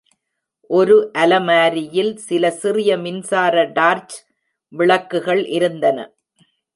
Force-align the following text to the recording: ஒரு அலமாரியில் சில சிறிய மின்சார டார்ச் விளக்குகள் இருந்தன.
ஒரு 0.69 0.95
அலமாரியில் 1.15 2.17
சில 2.17 2.51
சிறிய 2.51 2.97
மின்சார 2.97 3.65
டார்ச் 3.73 4.15
விளக்குகள் 4.73 5.43
இருந்தன. 5.49 5.97